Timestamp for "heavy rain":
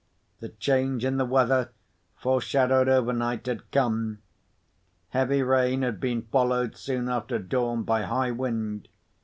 5.09-5.83